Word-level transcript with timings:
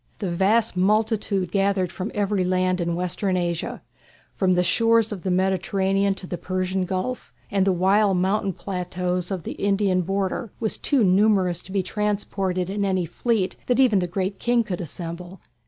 The 0.17 0.31
vast 0.31 0.75
multitude 0.75 1.51
gathered 1.51 1.91
from 1.91 2.09
every 2.15 2.43
land 2.43 2.81
in 2.81 2.95
Western 2.95 3.37
Asia, 3.37 3.83
from 4.33 4.55
the 4.55 4.63
shores 4.63 5.11
of 5.11 5.21
the 5.21 5.29
Mediterranean 5.29 6.15
to 6.15 6.25
the 6.25 6.39
Persian 6.39 6.85
Gulf 6.85 7.31
and 7.51 7.67
the 7.67 7.71
wild 7.71 8.17
mountain 8.17 8.53
plateaux 8.53 9.21
of 9.29 9.43
the 9.43 9.51
Indian 9.51 10.01
border, 10.01 10.51
was 10.59 10.79
too 10.79 11.03
numerous 11.03 11.61
to 11.61 11.71
be 11.71 11.83
transported 11.83 12.67
in 12.67 12.83
any 12.83 13.05
fleet 13.05 13.55
that 13.67 13.79
even 13.79 13.99
the 13.99 14.07
Great 14.07 14.39
King 14.39 14.63
could 14.63 14.81
assemble. 14.81 15.39